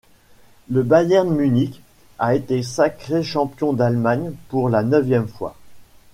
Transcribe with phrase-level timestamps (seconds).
[0.67, 1.79] Le Bayern Munich
[2.17, 5.55] a été sacré champion d'Allemagne pour la neuvième fois.